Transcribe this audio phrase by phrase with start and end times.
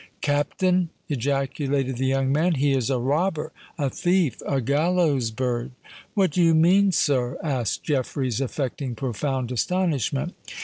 [0.21, 5.73] "Captain!" ejaculated the young man: "he is a robber—a thief—a gallows bird!"
[6.15, 10.33] "What do you mean, sir?" asked Jeffreys, affecting profound astonishment.